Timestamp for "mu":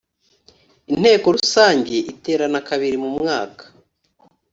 3.03-3.09